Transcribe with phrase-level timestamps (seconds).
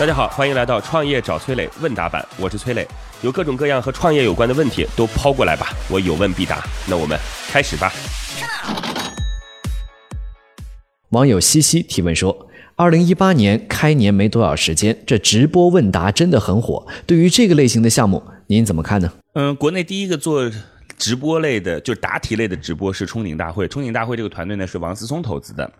[0.00, 2.88] 大家好，欢迎来到创业找崔磊问答版，我是崔磊，
[3.20, 6.64] 有各种各样和创业有关的问题都抛过来吧，我有问必答。
[6.88, 7.18] 那我们
[7.50, 7.92] 开始吧。
[11.10, 16.86] 网友西西提问说：“二零一八年开年没多少时间，这直播问答真的很火。
[17.06, 20.50] 对于这个类型的项目，您怎么看呢？”嗯，国内第一个做
[20.96, 23.68] 直播类的，就是答题类的直播是冲顶大会。
[23.68, 25.70] 冲顶大会这个团队呢是王思聪投资的。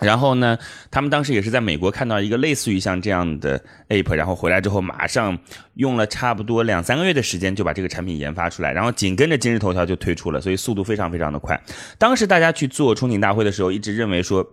[0.00, 0.58] 然后呢，
[0.90, 5.38] 他们当时也是在美国看到一个类似于像这样的 app，然后回来之后马上
[5.74, 11.60] 用了差不多两三个月的时间就把这个产品研发出来，然后紧跟着今日头条就推出了，所以速度非常非常的快。
[11.98, 14.46] 当时大家去做冲顶大会的时候，一直认为说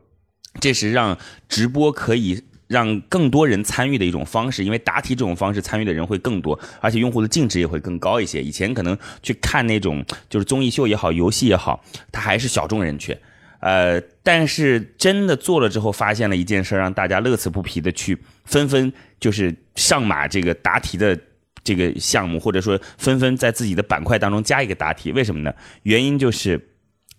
[0.60, 8.42] 这是让直播可以让更多人参与的一种方式，因为答题这种方式参与的人会更多，而且用户的净值也会更高一些。
[8.42, 13.16] 以前可能去看那种就是综艺秀也好，游戏也好，它还是小众人群。
[13.66, 21.20] 呃，但是真的做了之后，发现了一件事，让大家乐此不疲的去纷纷就是上马这个答题的
[21.64, 25.12] 这个项目，或者说纷纷在自己的板块当中加一个答题。
[25.12, 25.52] 为什么呢？
[25.82, 26.64] 原因就是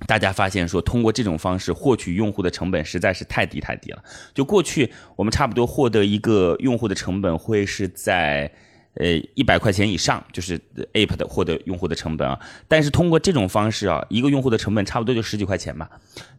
[0.07, 4.05] 大家发现说，通过这种方式获取用户的成本实在是太低太低了。
[4.33, 8.53] 就过去我们差不多获得一个用户的成本会是在。
[8.97, 10.59] 呃，一百块钱以上就是
[10.95, 15.91] App 的获得用户的成本啊，但是通过这种方式啊，一个用户的成本差不多就十几块钱吧，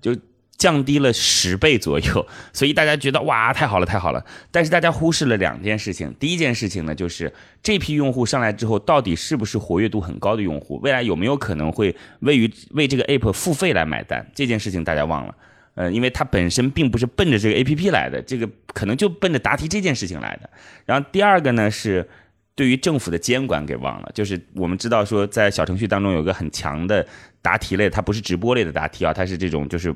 [0.01, 0.15] 就
[0.57, 4.25] 降低了十倍左右，所以大家觉得哇，太好了，太好了。
[4.49, 14.27] 但是大家忽视了两件事情，第一件事情呢，就是这批用户上来之后，到底是不是活跃度很高的用户，未来有没有可能会为于为这个 App 付费来买单？
[14.33, 15.35] 这件事情大家忘了，
[15.75, 20.49] 呃，因为它本身并不是奔着这个 APP 来的，这个可能就奔着答题这件事情来的。
[20.85, 22.09] 然后第二个呢是。
[22.57, 27.05] 对于政府的监管给忘了，就是我们知道说，在小程序当中有个很强的
[27.39, 29.93] 答题类，它不是直播类的答题啊，它是这种就是，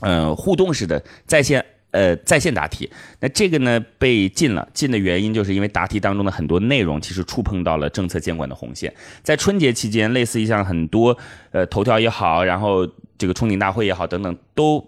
[0.00, 2.90] 呃，互动式的在线呃在线答题。
[3.20, 8.92] 那这个呢被禁了，禁的原因就是因为答题当中的很多内容其实触碰到了政策监管的红线。
[9.22, 11.16] 在春节期间，类似于像很多
[11.52, 12.84] 呃头条也好，然后
[13.16, 14.84] 这个冲顶大会也好等等都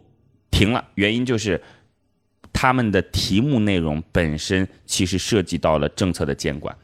[0.50, 1.62] 停了，原因就是。
[2.64, 6.74] 他们的题目内容本身其实涉及到了政策的监管，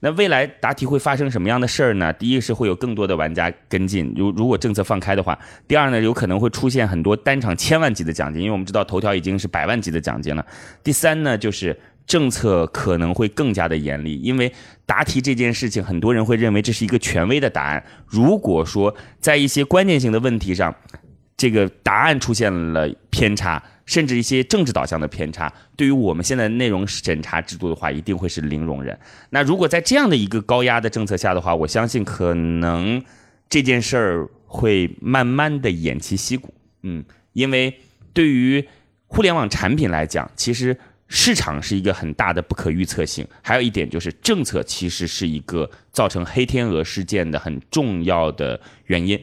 [0.00, 2.12] 那未来答题会发生什么样的事儿呢？
[2.14, 5.32] 第一是会有更多的玩家跟进，如如果政策放开的话；
[5.68, 10.44] 第二呢，有可能会出现很多单场千万级的奖金，因为我们知道头条已经是百万级的奖金了；
[10.82, 14.52] 第三呢，就是政策可能会更加的严厉，因为
[14.84, 17.80] 答题这件事情，很多人会认为这是一个权威的答案。
[18.04, 20.74] 如果说在一些关键性的问题上，
[21.36, 23.62] 这个答案出现了偏差。
[23.90, 28.96] 甚至一些政治导向的偏差，对于我们现在内容审查制度的话，一定会是零容忍。
[29.30, 33.02] 那如果在这样的一个高压的政策下的话，我相信可能
[33.48, 36.54] 这件事儿会慢慢的偃旗息鼓。
[36.82, 37.80] 嗯，因为
[38.12, 38.64] 对于
[39.08, 49.20] 互联网产品来讲，其实市场是一个很大的不可预测性，还有一点就是政策其实是一个造成黑天鹅事件的很重要的原因。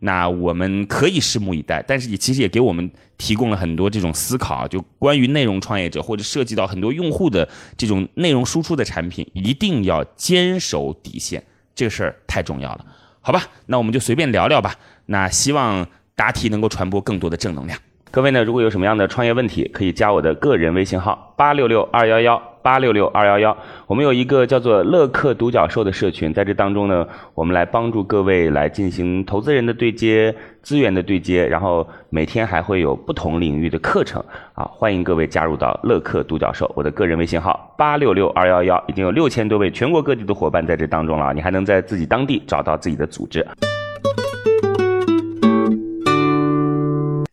[0.00, 11.42] 那我们可以拭目以待，但是也其实也给我们提供了很多这种思考，就关于内容创业者或者涉及到很多用户的这种内容输出的产品，一定要坚守底线，
[11.74, 12.84] 这个事儿太重要了，
[13.20, 13.42] 好吧？
[13.66, 14.74] 那我们就随便聊聊吧。
[15.06, 17.78] 那希望答题能够传播更多的正能量。
[18.10, 23.56] 各位呢，如果有什么样的创业问题，可以加我的个人微信号八六六二幺幺八六六二幺幺。
[23.86, 34.22] 我们有一个叫做乐客独角兽的社群，在这当中呢，我们来帮助各位来进行投资人的对接、资源的对接，然后每天还会有不同领域的课程
[34.54, 36.70] 啊，欢迎各位加入到乐客独角兽。
[36.74, 43.46] 我的个人微信号八六六二幺幺，已经有六千多位全国各地的伙伴在这当中了，你还能在自己当地找到自己的组织。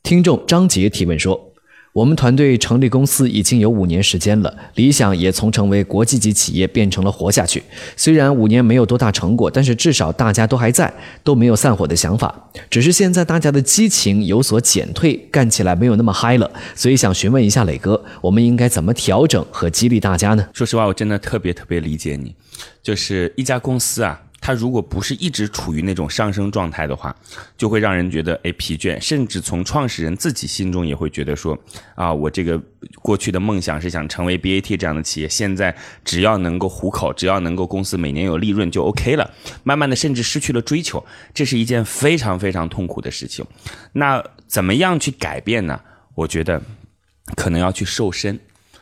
[0.04, 1.36] 听众张杰提问说
[1.96, 7.64] ：“我们团队成立公司已经有五年时间了，理想也从成为国际级企业变成了活下去。
[7.96, 12.50] 虽然五年没有多大成果，但是至少大家都还在，都没有散伙的想法。
[12.70, 16.52] 只是现在大家的激情有所减退，干起来没有那么嗨了。
[16.76, 22.36] 所以想询问一下磊哥，我们应该怎么调整和激励大家呢？”说实话，我真的特别特别理解你，
[22.84, 24.24] 就是一家公司啊。
[24.46, 27.16] 它如果不是一直处于那种上升状态的话，
[27.58, 31.58] 就会让人觉得哎疲倦，甚至从创始人自己心中也会觉得说
[31.96, 32.62] 啊，我这个
[33.02, 39.28] 过去的梦想是想成为 BAT 这样的企业，现在只要能够糊口，只要能够公司每年有利润就 OK 了。
[39.64, 41.04] 慢慢的，甚至失去了追求，
[41.34, 43.44] 这是一件非常非常痛苦的事情。
[43.94, 45.82] 那怎么样去改变呢？
[46.14, 46.62] 我觉得
[47.36, 48.40] 可能要去瘦身。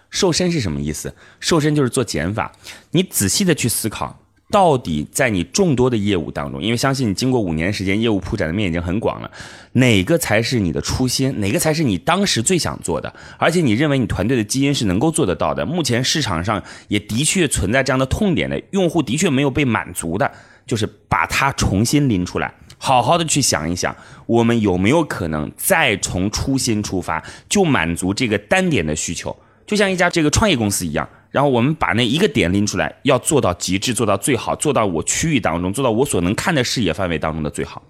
[0.09, 1.15] 瘦身是什么意思？
[1.39, 2.51] 瘦身就是做减法。
[2.91, 4.19] 你仔细的去思考。
[4.53, 9.31] 到底在你众多的业务当中，因为相信你经过五年时间，业务铺展的面已经很广了，
[9.71, 11.39] 哪个才是你的初心？
[11.39, 13.11] 哪个才是你当时最想做的？
[13.39, 15.65] 而且你认为你团队的基因是能够做得到的？
[15.65, 20.31] 目前市场上也的确存在这样的痛点的用户，的确没有被满足的，
[20.67, 23.95] 就是把它重新拎出来，好好的去想一想，
[24.27, 29.35] 我们有没有可能再从初心出发，就满足这个单点的需求？
[29.65, 31.07] 就像一家这个创业公司一样。
[31.31, 37.81] 然后我们把那一个点拎出来，要做到极致，做到最好，做到我区域当中，做到我所能看的视野范围当中的最好。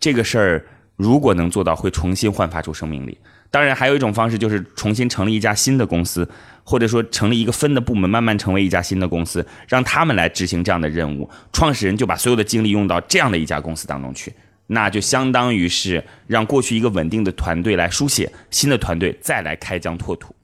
[0.00, 0.66] 这个事儿
[0.96, 3.16] 如果能做到，会重新焕发出生命力。
[3.52, 6.28] 当然，还有一种方式就是重新成立一家新的公司，
[6.64, 11.30] 或者说成立一个分的部门，慢慢成为一家新的公司，让他们来执行这样的任务。
[11.52, 14.32] 创始人就把所有的精力用到这样的一家公司当中去，
[14.66, 20.34] 那就相当于是让过去一个稳定的团队来书写，新的团队再来开疆拓土。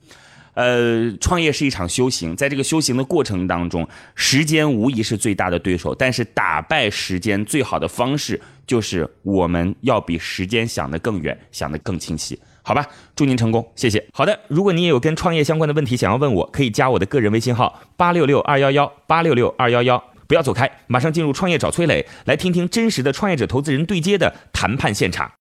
[0.59, 5.95] 呃，创业是一场修行，在这个修行的过程当中，时间无疑是最大的对手。
[5.95, 12.37] 但是打败时间最好的方式，就是我们要比时间想得更远，想得更清晰。
[12.63, 12.85] 好吧，
[13.15, 14.05] 祝您成功，谢谢。
[14.13, 20.03] 好的，如果你也有跟创业相关的问题想要问我，可以加我的个人微信号八六六二幺幺八六六二幺幺。
[20.27, 25.31] 不要走开，马上进入创业找崔磊，来听听真实的创业者投资人对接的谈判现场。